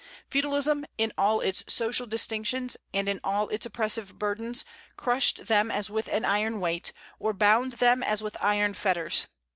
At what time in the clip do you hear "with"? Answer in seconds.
5.91-6.07, 8.23-8.35